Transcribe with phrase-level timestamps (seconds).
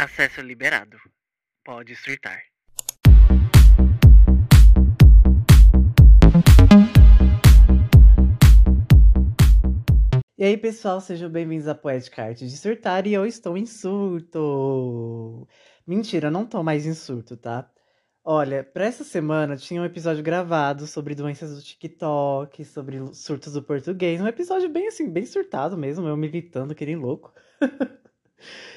[0.00, 0.96] Acesso liberado.
[1.64, 2.40] Pode surtar.
[10.38, 15.48] E aí, pessoal, sejam bem-vindos à Poética Arte de Surtar e eu estou em surto.
[15.84, 17.68] Mentira, não tô mais em surto, tá?
[18.22, 23.64] Olha, pra essa semana tinha um episódio gravado sobre doenças do TikTok, sobre surtos do
[23.64, 24.20] português.
[24.20, 27.34] Um episódio bem assim, bem surtado mesmo, eu militando, que nem louco.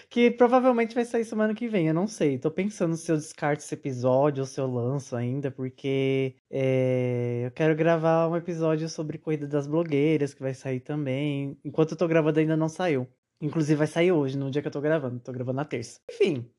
[0.09, 2.37] que provavelmente vai sair semana que vem, eu não sei.
[2.37, 7.51] Tô pensando se eu descarto esse episódio ou se eu lanço ainda, porque é, eu
[7.51, 11.57] quero gravar um episódio sobre corrida das blogueiras, que vai sair também.
[11.63, 13.07] Enquanto eu tô gravando ainda não saiu.
[13.39, 15.19] Inclusive vai sair hoje, no dia que eu tô gravando.
[15.19, 15.99] Tô gravando na terça.
[16.11, 16.49] Enfim,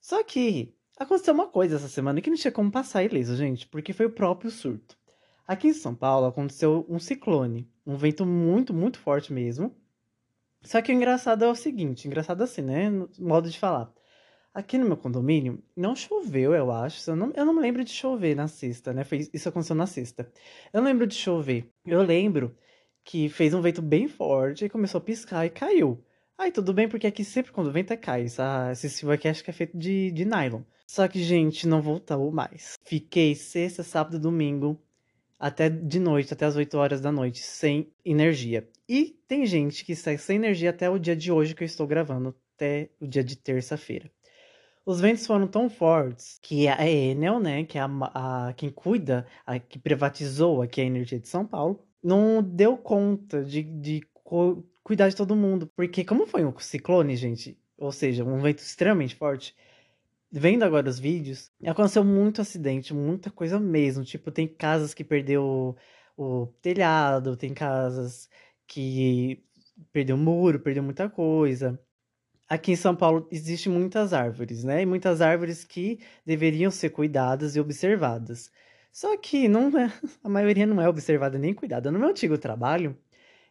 [0.00, 3.92] só que aconteceu uma coisa essa semana que não tinha como passar ileso, gente, porque
[3.92, 4.96] foi o próprio surto.
[5.46, 9.74] Aqui em São Paulo aconteceu um ciclone, um vento muito, muito forte mesmo.
[10.62, 12.90] Só que o engraçado é o seguinte, engraçado assim, né?
[12.90, 13.92] No modo de falar.
[14.52, 17.10] Aqui no meu condomínio não choveu, eu acho.
[17.10, 19.04] Eu não, eu não lembro de chover na sexta, né?
[19.04, 20.30] Foi, isso aconteceu na sexta.
[20.72, 21.70] Eu não lembro de chover.
[21.86, 22.56] Eu lembro
[23.04, 26.04] que fez um vento bem forte e começou a piscar e caiu.
[26.36, 28.24] Aí tudo bem, porque aqui sempre quando venta cai.
[28.24, 30.62] Essa, esse silver aqui acho que é feito de, de nylon.
[30.86, 32.76] Só que, gente, não voltou mais.
[32.84, 34.80] Fiquei sexta, sábado domingo
[35.40, 38.68] até de noite, até as 8 horas da noite, sem energia.
[38.86, 41.86] E tem gente que sai sem energia até o dia de hoje que eu estou
[41.86, 44.10] gravando, até o dia de terça-feira.
[44.84, 49.26] Os ventos foram tão fortes que a Enel, né, que é a, a, quem cuida,
[49.46, 54.66] a, que privatizou aqui a energia de São Paulo, não deu conta de, de cu,
[54.82, 55.70] cuidar de todo mundo.
[55.74, 59.54] Porque como foi um ciclone, gente, ou seja, um vento extremamente forte,
[60.30, 64.04] vendo agora os vídeos, aconteceu muito acidente, muita coisa mesmo.
[64.04, 65.76] Tipo, tem casas que perdeu
[66.16, 68.28] o telhado, tem casas
[68.66, 69.42] que
[69.92, 71.80] perdeu muro, perdeu muita coisa.
[72.48, 74.82] Aqui em São Paulo existem muitas árvores, né?
[74.82, 78.50] E muitas árvores que deveriam ser cuidadas e observadas.
[78.92, 79.92] Só que não é,
[80.22, 81.90] a maioria não é observada nem cuidada.
[81.90, 82.96] No meu antigo trabalho,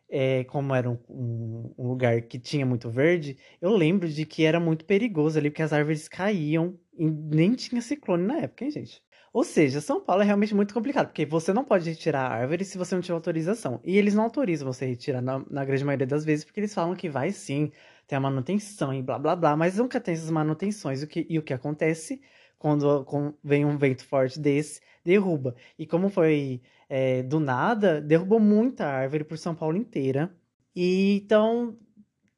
[0.10, 4.44] é, como era um, um, um, lugar que tinha muito verde, eu lembro de que
[4.44, 8.72] era muito perigoso ali, porque as árvores caíam e nem tinha ciclone na época, hein,
[8.72, 9.04] gente?
[9.32, 12.66] Ou seja, São Paulo é realmente muito complicado, porque você não pode retirar a árvore
[12.66, 13.80] se você não tiver autorização.
[13.84, 16.96] E eles não autorizam você retirar na, na grande maioria das vezes, porque eles falam
[16.96, 17.72] que vai sim
[18.08, 21.04] ter a manutenção e blá blá blá, mas nunca tem essas manutenções.
[21.04, 22.20] O que, e o que acontece
[22.60, 23.08] quando,
[23.44, 25.56] vem um vento forte desse, derruba.
[25.78, 30.32] E como foi é, do nada, derrubou muita árvore por São Paulo inteira.
[30.76, 31.78] E então,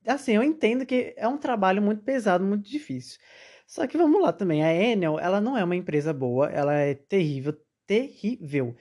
[0.07, 3.19] assim, eu entendo que é um trabalho muito pesado, muito difícil.
[3.67, 6.93] Só que vamos lá também, a Enel, ela não é uma empresa boa, ela é
[6.93, 7.55] terrível,
[7.87, 8.75] terrível.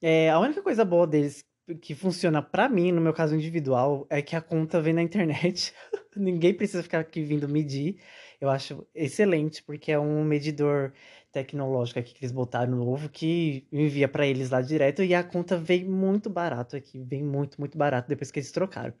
[0.00, 1.44] É, a única coisa boa deles
[1.80, 5.74] que funciona para mim, no meu caso individual, é que a conta vem na internet.
[6.16, 7.98] Ninguém precisa ficar aqui vindo medir.
[8.40, 10.92] Eu acho excelente, porque é um medidor
[11.32, 15.56] tecnológico aqui que eles botaram novo que envia para eles lá direto e a conta
[15.56, 18.92] vem muito barato aqui, vem muito, muito barato depois que eles trocaram.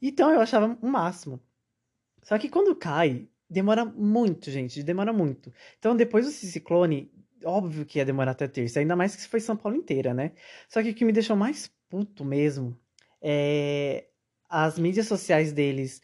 [0.00, 1.40] Então eu achava o máximo.
[2.22, 5.52] Só que quando cai, demora muito, gente, demora muito.
[5.78, 7.10] Então depois do ciclone,
[7.44, 10.32] óbvio que ia demorar até terça, ainda mais que foi São Paulo inteira, né?
[10.68, 12.74] Só que o que me deixou mais puto mesmo
[13.20, 14.06] é
[14.48, 16.00] as mídias sociais deles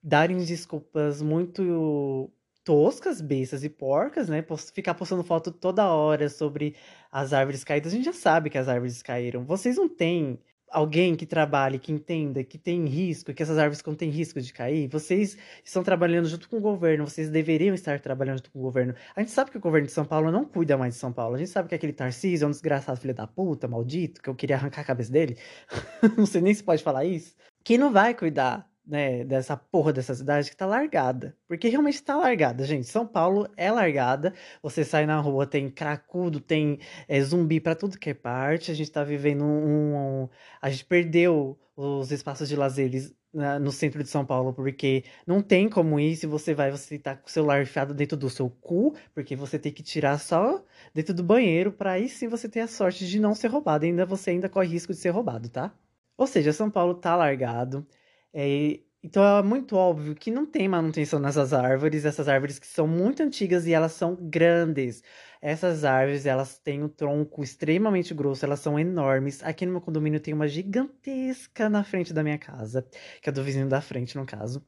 [0.00, 2.30] darem desculpas muito
[2.62, 4.44] toscas, bestas e porcas, né?
[4.72, 6.76] Ficar postando foto toda hora sobre
[7.10, 7.92] as árvores caídas.
[7.92, 9.44] A gente já sabe que as árvores caíram.
[9.44, 10.38] Vocês não têm
[10.72, 14.88] alguém que trabalhe, que entenda que tem risco, que essas árvores contêm risco de cair.
[14.88, 18.94] Vocês estão trabalhando junto com o governo, vocês deveriam estar trabalhando junto com o governo.
[19.14, 21.36] A gente sabe que o governo de São Paulo não cuida mais de São Paulo.
[21.36, 24.34] A gente sabe que aquele Tarcísio é um desgraçado filho da puta, maldito, que eu
[24.34, 25.36] queria arrancar a cabeça dele.
[26.16, 27.34] não sei nem se pode falar isso.
[27.62, 31.36] Que não vai cuidar né, dessa porra dessa cidade que tá largada.
[31.48, 32.86] Porque realmente tá largada, gente.
[32.86, 34.34] São Paulo é largada.
[34.62, 36.78] Você sai na rua, tem cracudo, tem
[37.08, 38.70] é, zumbi para tudo que é parte.
[38.70, 40.28] A gente tá vivendo um, um,
[40.60, 43.14] A gente perdeu os espaços de lazeres
[43.60, 46.16] no centro de São Paulo, porque não tem como ir.
[46.16, 49.58] Se você vai, você tá com o celular enfiado dentro do seu cu, porque você
[49.58, 50.62] tem que tirar só
[50.94, 53.84] dentro do banheiro, para aí sim você ter a sorte de não ser roubado.
[53.84, 55.72] Ainda você ainda corre risco de ser roubado, tá?
[56.16, 57.86] Ou seja, São Paulo tá largado.
[58.32, 62.86] É, então é muito óbvio que não tem manutenção nessas árvores, essas árvores que são
[62.86, 65.02] muito antigas e elas são grandes.
[65.40, 69.42] Essas árvores, elas têm um tronco extremamente grosso, elas são enormes.
[69.42, 72.86] Aqui no meu condomínio tem uma gigantesca na frente da minha casa,
[73.20, 74.64] que é do vizinho da frente, no caso.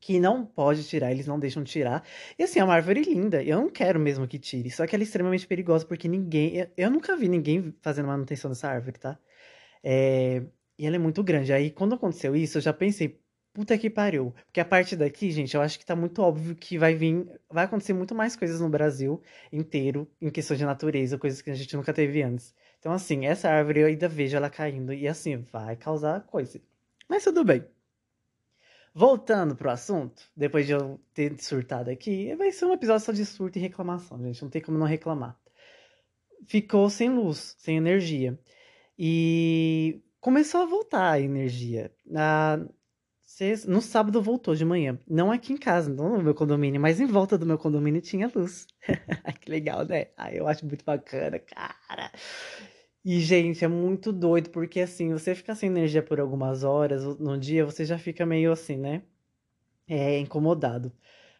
[0.00, 2.04] Que não pode tirar, eles não deixam tirar.
[2.38, 3.42] E assim, é uma árvore linda.
[3.44, 4.70] Eu não quero mesmo que tire.
[4.70, 6.56] Só que ela é extremamente perigosa, porque ninguém.
[6.56, 9.18] Eu, eu nunca vi ninguém fazendo manutenção dessa árvore, tá?
[9.82, 10.44] É,
[10.80, 11.52] e ela é muito grande.
[11.52, 13.20] Aí, quando aconteceu isso, eu já pensei,
[13.52, 14.34] puta que pariu.
[14.46, 17.66] Porque a partir daqui, gente, eu acho que tá muito óbvio que vai vir, vai
[17.66, 19.20] acontecer muito mais coisas no Brasil
[19.52, 22.54] inteiro, em questão de natureza, coisas que a gente nunca teve antes.
[22.78, 26.58] Então, assim, essa árvore eu ainda vejo ela caindo e, assim, vai causar coisa.
[27.06, 27.62] Mas tudo bem.
[28.94, 33.26] Voltando pro assunto, depois de eu ter surtado aqui, vai ser um episódio só de
[33.26, 34.40] surto e reclamação, gente.
[34.42, 35.38] Não tem como não reclamar.
[36.46, 38.38] Ficou sem luz, sem energia.
[38.98, 41.90] E começou a voltar a energia.
[42.04, 42.58] Na,
[43.66, 44.98] no sábado voltou de manhã.
[45.08, 48.30] Não aqui em casa, não no meu condomínio, mas em volta do meu condomínio tinha
[48.34, 48.66] luz.
[49.40, 50.08] que legal, né?
[50.16, 52.12] Ah, eu acho muito bacana, cara.
[53.04, 57.38] E, gente, é muito doido, porque assim, você ficar sem energia por algumas horas no
[57.38, 59.02] dia, você já fica meio assim, né?
[59.88, 60.92] É incomodado.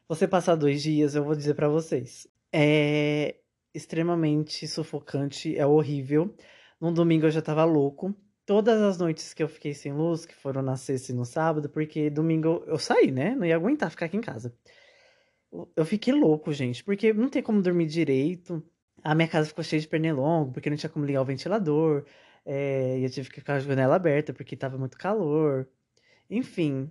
[0.09, 3.37] Você passar dois dias, eu vou dizer para vocês, é
[3.75, 6.35] extremamente sufocante, é horrível.
[6.81, 8.15] No domingo eu já tava louco.
[8.51, 11.69] Todas as noites que eu fiquei sem luz, que foram na sexta e no sábado,
[11.69, 13.33] porque domingo eu saí, né?
[13.37, 14.53] Não ia aguentar ficar aqui em casa.
[15.77, 18.61] Eu fiquei louco, gente, porque não tem como dormir direito.
[19.05, 22.05] A minha casa ficou cheia de pernilongo, porque não tinha como ligar o ventilador.
[22.45, 25.69] É, e eu tive que ficar com a janela aberta, porque tava muito calor.
[26.29, 26.91] Enfim,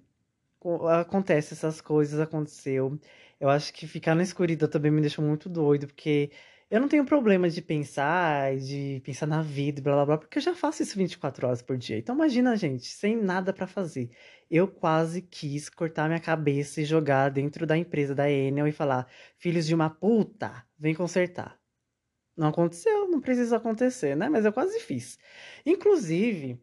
[1.02, 2.98] acontece essas coisas, aconteceu.
[3.38, 6.32] Eu acho que ficar na escuridão também me deixou muito doido, porque
[6.70, 10.42] eu não tenho problema de pensar, de pensar na vida, blá blá blá, porque eu
[10.42, 11.98] já faço isso 24 horas por dia.
[11.98, 14.12] Então imagina, gente, sem nada para fazer.
[14.50, 19.08] Eu quase quis cortar minha cabeça e jogar dentro da empresa da Enel e falar:
[19.38, 21.60] "Filhos de uma puta, vem consertar".
[22.38, 24.30] Não aconteceu, não precisa acontecer, né?
[24.30, 25.18] Mas eu quase fiz.
[25.66, 26.62] Inclusive,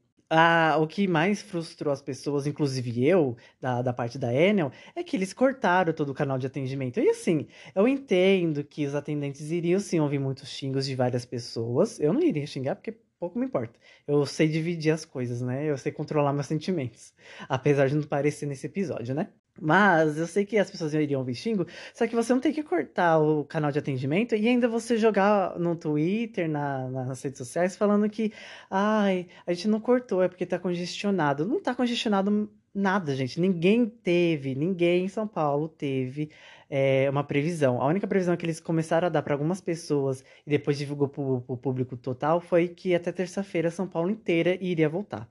[0.80, 5.16] o que mais frustrou as pessoas, inclusive eu, da, da parte da Enel, é que
[5.16, 6.98] eles cortaram todo o canal de atendimento.
[7.00, 12.00] E assim, eu entendo que os atendentes iriam sim ouvir muitos xingos de várias pessoas.
[12.00, 13.78] Eu não iria xingar porque pouco me importa.
[14.06, 15.64] Eu sei dividir as coisas, né?
[15.64, 17.14] Eu sei controlar meus sentimentos.
[17.48, 19.28] Apesar de não parecer nesse episódio, né?
[19.60, 22.62] Mas eu sei que as pessoas iriam ouvir xingo, só que você não tem que
[22.62, 27.76] cortar o canal de atendimento e ainda você jogar no Twitter, na, nas redes sociais,
[27.76, 28.32] falando que
[28.70, 31.46] ai, a gente não cortou, é porque tá congestionado.
[31.46, 33.40] Não tá congestionado nada, gente.
[33.40, 36.30] Ninguém teve, ninguém em São Paulo teve
[36.68, 37.80] é, uma previsão.
[37.80, 41.22] A única previsão que eles começaram a dar para algumas pessoas e depois divulgou para
[41.22, 45.28] o público total foi que até terça-feira São Paulo inteira iria voltar.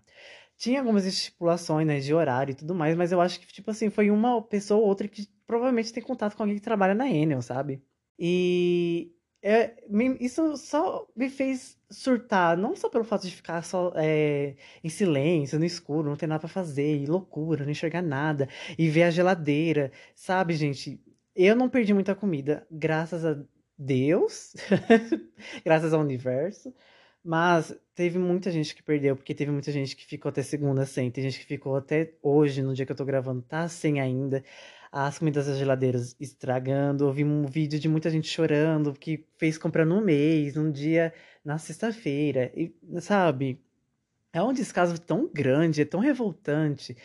[0.57, 3.90] Tinha algumas estipulações, né, de horário e tudo mais, mas eu acho que, tipo assim,
[3.90, 7.42] foi uma pessoa ou outra que provavelmente tem contato com alguém que trabalha na Enel,
[7.42, 7.84] sabe?
[8.18, 9.12] E
[9.42, 9.75] é,
[10.19, 15.60] isso só me fez surtar, não só pelo fato de ficar só é, em silêncio,
[15.60, 19.12] no escuro, não ter nada pra fazer, e loucura, não enxergar nada, e ver a
[19.12, 21.00] geladeira, sabe, gente?
[21.36, 23.38] Eu não perdi muita comida, graças a
[23.78, 24.56] Deus,
[25.63, 26.74] graças ao universo.
[27.25, 31.10] Mas teve muita gente que perdeu, porque teve muita gente que ficou até segunda sem.
[31.10, 34.44] Tem gente que ficou até hoje, no dia que eu tô gravando, tá sem ainda.
[34.92, 37.07] As comidas das geladeiras estragando.
[37.07, 41.12] Ouvi um vídeo de muita gente chorando, que fez compra no mês, num dia,
[41.44, 42.51] na sexta-feira.
[42.56, 43.60] E, sabe?
[44.31, 46.95] É um descaso tão grande, é tão revoltante.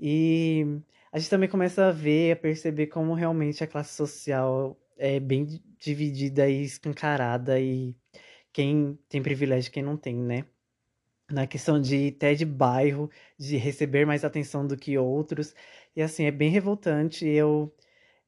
[0.00, 0.80] E
[1.12, 5.60] a gente também começa a ver, a perceber como realmente a classe social é bem
[5.78, 7.94] dividida e escancarada e
[8.56, 10.46] quem tem privilégio e quem não tem, né?
[11.30, 15.54] Na questão de até de bairro, de receber mais atenção do que outros.
[15.94, 17.26] E assim, é bem revoltante.
[17.26, 17.70] Eu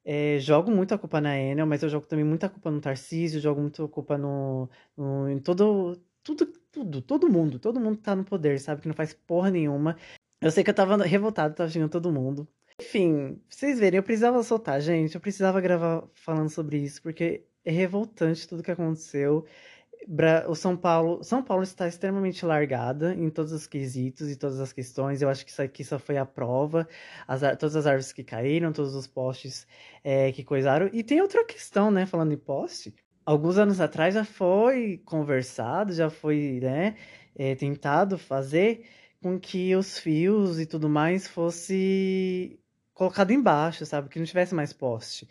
[0.05, 3.41] é, jogo muito a culpa na Enel, mas eu jogo também muita culpa no Tarcísio,
[3.41, 5.99] jogo muito culpa no, no, em todo.
[6.23, 7.57] Tudo, tudo, todo mundo.
[7.57, 8.81] Todo mundo tá no poder, sabe?
[8.83, 9.97] Que não faz porra nenhuma.
[10.41, 12.47] Eu sei que eu tava revoltado, tava xingando todo mundo.
[12.79, 15.15] Enfim, vocês verem, eu precisava soltar, gente.
[15.15, 19.45] Eu precisava gravar falando sobre isso, porque é revoltante tudo que aconteceu
[20.47, 24.73] o São Paulo, São Paulo está extremamente largada em todos os quesitos e todas as
[24.73, 25.21] questões.
[25.21, 26.87] Eu acho que isso aqui só foi a prova.
[27.27, 29.67] As, todas as árvores que caíram, todos os postes
[30.03, 30.89] é, que coisaram.
[30.93, 32.05] E tem outra questão, né?
[32.05, 32.93] Falando em poste.
[33.25, 36.95] Alguns anos atrás já foi conversado, já foi né,
[37.35, 38.85] é, tentado fazer
[39.21, 42.59] com que os fios e tudo mais fosse
[42.93, 44.09] colocado embaixo, sabe?
[44.09, 45.27] Que não tivesse mais poste.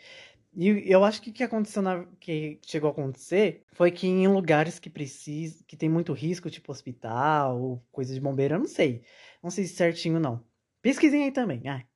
[0.60, 4.26] E eu acho que o que aconteceu na, que chegou a acontecer foi que em
[4.26, 8.66] lugares que precisa, que tem muito risco, tipo hospital ou coisa de bombeiro, eu não
[8.66, 9.04] sei.
[9.40, 10.44] Não sei certinho não.
[10.82, 11.62] Pesquisem aí também.
[11.68, 11.86] Ai.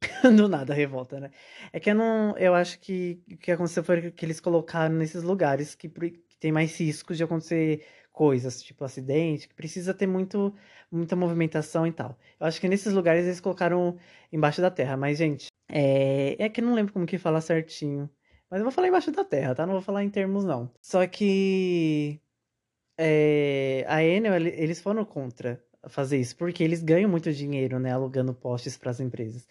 [0.34, 1.30] Do nada revolta, né?
[1.70, 5.22] É que eu não, eu acho que o que aconteceu foi que eles colocaram nesses
[5.22, 10.54] lugares que, que tem mais riscos de acontecer coisas, tipo acidente, que precisa ter muito,
[10.90, 12.18] muita movimentação e tal.
[12.40, 13.98] Eu acho que nesses lugares eles colocaram
[14.32, 18.08] embaixo da terra, mas gente, é, é que eu não lembro como que fala certinho.
[18.50, 19.66] Mas eu vou falar embaixo da terra, tá?
[19.66, 20.70] Não vou falar em termos, não.
[20.80, 22.20] Só que.
[22.98, 28.34] É, a Enel, eles foram contra fazer isso, porque eles ganham muito dinheiro, né, alugando
[28.34, 29.48] postes para as empresas.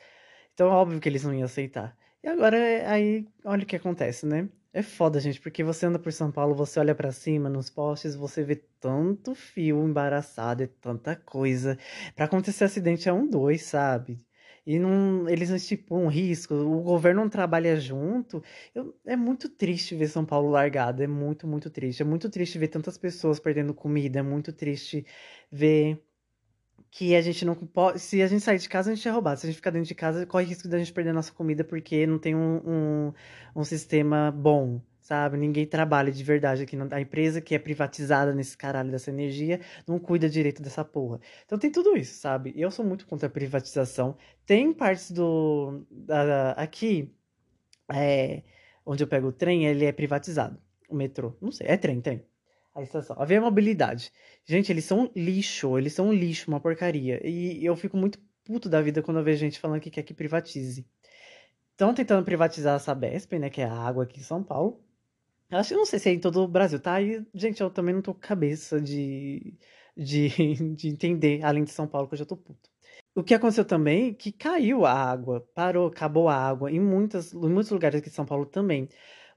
[0.53, 1.97] Então, é óbvio que eles não iam aceitar.
[2.23, 2.57] E agora,
[2.89, 4.47] aí, olha o que acontece, né?
[4.73, 8.15] É foda, gente, porque você anda por São Paulo, você olha para cima nos postes,
[8.15, 11.77] você vê tanto fio embaraçado, é tanta coisa.
[12.15, 14.23] Para acontecer acidente é um dois, sabe?
[14.65, 18.43] E não, eles não estipulam risco, o governo não trabalha junto.
[18.75, 22.01] Eu, é muito triste ver São Paulo largado, é muito, muito triste.
[22.01, 25.05] É muito triste ver tantas pessoas perdendo comida, é muito triste
[25.51, 25.99] ver
[26.91, 27.99] que a gente não pode.
[27.99, 29.39] Se a gente sair de casa, a gente é roubado.
[29.39, 32.05] Se a gente ficar dentro de casa, corre risco da gente perder nossa comida porque
[32.05, 33.13] não tem um, um,
[33.55, 35.35] um sistema bom, sabe?
[35.37, 36.77] Ninguém trabalha de verdade aqui.
[36.89, 41.19] A empresa que é privatizada nesse caralho dessa energia não cuida direito dessa porra.
[41.45, 42.53] Então tem tudo isso, sabe?
[42.55, 44.15] Eu sou muito contra a privatização.
[44.45, 45.85] Tem partes do.
[45.91, 47.13] Da, aqui,
[47.93, 48.41] é,
[48.85, 50.57] onde eu pego o trem, ele é privatizado.
[50.89, 51.35] O metrô.
[51.41, 52.25] Não sei, é trem, trem
[52.73, 53.17] a estação.
[53.19, 54.13] A Via Mobilidade.
[54.45, 57.19] Gente, eles são lixo, eles são lixo, uma porcaria.
[57.27, 60.13] E eu fico muito puto da vida quando eu vejo gente falando que quer que
[60.13, 60.85] privatize.
[61.71, 64.81] Estão tentando privatizar a Sabesp, né, que é a água aqui em São Paulo.
[65.51, 67.01] Acho que não sei se é em todo o Brasil, tá?
[67.01, 69.57] E, gente, eu também não tô com cabeça de,
[69.95, 70.29] de,
[70.75, 72.69] de entender, além de São Paulo, que eu já tô puto.
[73.13, 77.49] O que aconteceu também, que caiu a água, parou, acabou a água em, muitas, em
[77.49, 78.87] muitos lugares aqui de São Paulo também.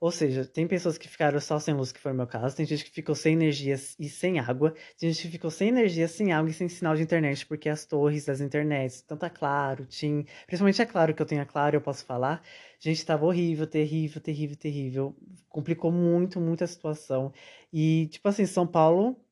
[0.01, 2.67] Ou seja, tem pessoas que ficaram só sem luz, que foi o meu caso, tem
[2.67, 6.33] gente que ficou sem energia e sem água, tem gente que ficou sem energia, sem
[6.33, 10.25] água e sem sinal de internet, porque as torres das internets, tanto a Claro, TIM,
[10.47, 12.43] principalmente a Claro, que eu tenho a Claro, eu posso falar,
[12.79, 15.17] gente, tava horrível, terrível, terrível, terrível,
[15.49, 17.33] complicou muito, muito a situação.
[17.73, 19.24] E, tipo assim, São Paulo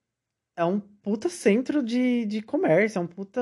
[0.57, 3.41] é um puta centro de, de comércio, é um puta.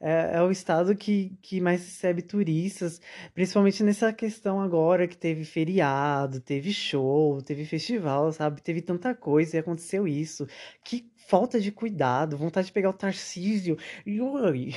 [0.00, 3.00] É, é, o estado que, que mais recebe turistas,
[3.32, 8.62] principalmente nessa questão agora que teve feriado, teve show, teve festival, sabe?
[8.62, 10.46] Teve tanta coisa e aconteceu isso.
[10.84, 13.76] Que falta de cuidado, vontade de pegar o Tarcísio.
[14.04, 14.74] E oi.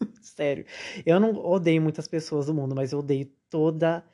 [0.22, 0.64] Sério,
[1.04, 4.04] eu não odeio muitas pessoas do mundo, mas eu odeio toda.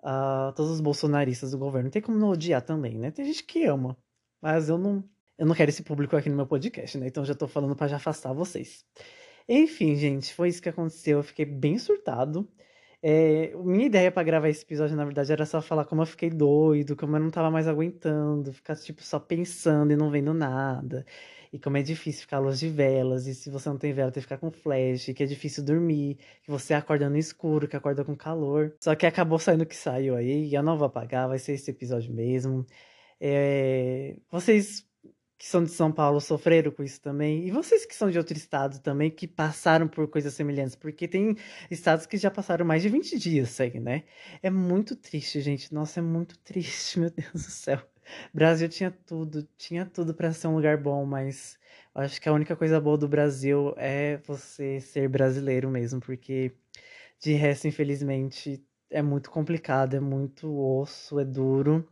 [0.00, 1.86] Uh, todos os bolsonaristas do governo.
[1.86, 3.10] Não tem como não odiar também, né?
[3.10, 3.96] Tem gente que ama,
[4.40, 5.02] mas eu não
[5.38, 7.06] eu não quero esse público aqui no meu podcast, né?
[7.06, 8.84] Então já tô falando para já afastar vocês.
[9.48, 11.18] Enfim, gente, foi isso que aconteceu.
[11.18, 12.48] Eu fiquei bem surtado.
[13.00, 16.30] É, minha ideia para gravar esse episódio, na verdade, era só falar como eu fiquei
[16.30, 21.06] doido, como eu não tava mais aguentando, ficar, tipo, só pensando e não vendo nada.
[21.52, 24.10] E como é difícil ficar à luz de velas, e se você não tem vela,
[24.10, 27.76] tem que ficar com flash, que é difícil dormir, que você acorda no escuro, que
[27.76, 28.74] acorda com calor.
[28.80, 31.52] Só que acabou saindo o que saiu aí, e eu não vou apagar, vai ser
[31.52, 32.66] esse episódio mesmo.
[33.20, 34.87] É, vocês
[35.38, 37.46] que são de São Paulo sofreram com isso também?
[37.46, 40.74] E vocês que são de outro estado também, que passaram por coisas semelhantes?
[40.76, 41.36] Porque tem
[41.70, 44.04] estados que já passaram mais de 20 dias sem, né?
[44.42, 45.72] É muito triste, gente.
[45.72, 47.80] Nossa, é muito triste, meu Deus do céu.
[48.32, 51.58] Brasil tinha tudo, tinha tudo para ser um lugar bom, mas
[51.94, 56.52] acho que a única coisa boa do Brasil é você ser brasileiro mesmo, porque
[57.20, 61.86] de resto, infelizmente, é muito complicado, é muito osso, é duro.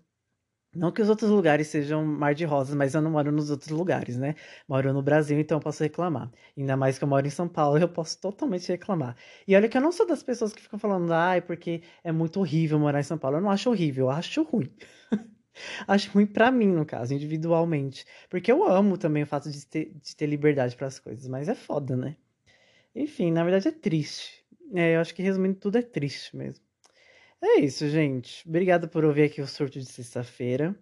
[0.76, 3.70] Não que os outros lugares sejam mar de rosas, mas eu não moro nos outros
[3.70, 4.34] lugares, né?
[4.68, 6.30] Moro no Brasil, então eu posso reclamar.
[6.56, 9.16] Ainda mais que eu moro em São Paulo, eu posso totalmente reclamar.
[9.48, 12.40] E olha que eu não sou das pessoas que ficam falando, ai, porque é muito
[12.40, 13.38] horrível morar em São Paulo.
[13.38, 14.70] Eu não acho horrível, eu acho ruim.
[15.88, 18.04] acho ruim para mim, no caso, individualmente.
[18.28, 21.48] Porque eu amo também o fato de ter, de ter liberdade para as coisas, mas
[21.48, 22.16] é foda, né?
[22.94, 24.44] Enfim, na verdade é triste.
[24.74, 26.65] É, eu acho que resumindo tudo é triste mesmo.
[27.48, 28.46] É isso, gente.
[28.48, 30.76] Obrigado por ouvir aqui o surto de sexta-feira.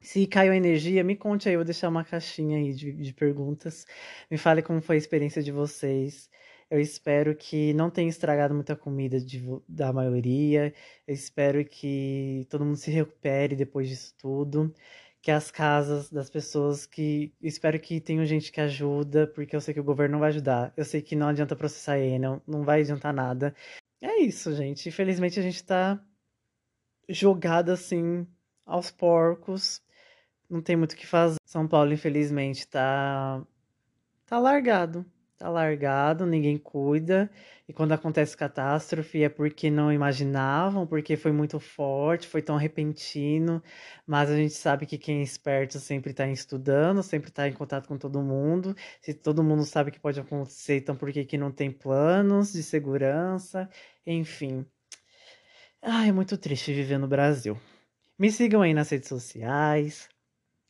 [0.00, 3.14] Se caiu a energia, me conte aí, eu vou deixar uma caixinha aí de, de
[3.14, 3.86] perguntas.
[4.30, 6.30] Me fale como foi a experiência de vocês.
[6.70, 10.74] Eu espero que não tenha estragado muita comida de, da maioria.
[11.06, 14.74] Eu espero que todo mundo se recupere depois disso tudo.
[15.20, 17.34] Que as casas das pessoas que.
[17.42, 20.72] Espero que tenha gente que ajuda, porque eu sei que o governo não vai ajudar.
[20.76, 23.54] Eu sei que não adianta processar ele, não, não vai adiantar nada.
[24.02, 24.88] É isso, gente.
[24.88, 26.04] Infelizmente a gente tá
[27.08, 28.26] jogado assim
[28.66, 29.80] aos porcos.
[30.50, 31.36] Não tem muito o que fazer.
[31.46, 33.46] São Paulo, infelizmente, tá
[34.26, 35.06] tá largado.
[35.42, 37.28] Tá largado, ninguém cuida.
[37.68, 43.60] E quando acontece catástrofe é porque não imaginavam, porque foi muito forte, foi tão repentino.
[44.06, 47.88] Mas a gente sabe que quem é esperto sempre está estudando, sempre está em contato
[47.88, 48.76] com todo mundo.
[49.00, 52.62] Se todo mundo sabe que pode acontecer, então por que, que não tem planos de
[52.62, 53.68] segurança?
[54.06, 54.64] Enfim.
[55.82, 57.58] Ai, é muito triste viver no Brasil.
[58.16, 60.08] Me sigam aí nas redes sociais.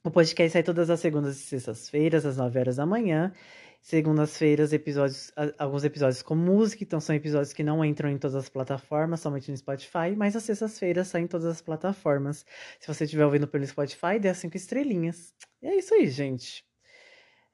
[0.03, 3.35] O podcast sai todas as segundas e sextas-feiras, às 9 horas da manhã.
[3.83, 8.49] Segundas-feiras, episódios, alguns episódios com música, então são episódios que não entram em todas as
[8.49, 12.47] plataformas, somente no Spotify, mas às sextas-feiras saem em todas as plataformas.
[12.79, 15.35] Se você estiver ouvindo pelo Spotify, dê as cinco estrelinhas.
[15.61, 16.65] E é isso aí, gente.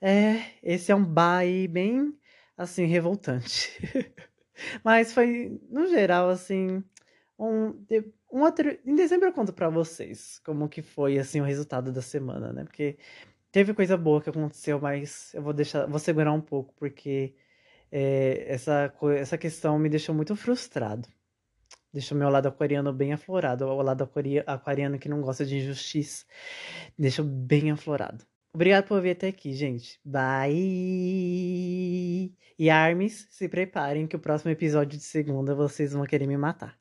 [0.02, 2.14] É, esse é um bye bem,
[2.58, 3.72] assim, revoltante.
[4.84, 6.84] Mas foi, no geral, assim,
[7.38, 7.68] um,
[8.30, 8.78] um outro...
[8.84, 12.64] Em dezembro eu conto pra vocês como que foi, assim, o resultado da semana, né?
[12.64, 12.98] Porque
[13.50, 17.34] teve coisa boa que aconteceu, mas eu vou deixar, vou segurar um pouco, porque
[17.90, 21.08] é, essa, essa questão me deixou muito frustrado.
[21.92, 23.66] Deixa o meu lado aquariano bem aflorado.
[23.66, 24.08] O lado
[24.46, 26.24] aquariano que não gosta de injustiça.
[26.98, 28.24] Deixa bem aflorado.
[28.52, 30.00] Obrigado por vir até aqui, gente.
[30.04, 30.54] Bye!
[32.58, 36.78] E Armes, se preparem que o próximo episódio de segunda vocês vão querer me matar.